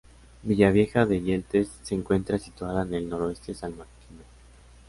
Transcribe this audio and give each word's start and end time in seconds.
Villavieja 0.41 1.05
de 1.05 1.21
Yeltes 1.21 1.77
se 1.83 1.93
encuentra 1.93 2.39
situada 2.39 2.81
en 2.81 2.95
el 2.95 3.07
noroeste 3.07 3.53
salmantino. 3.53 4.23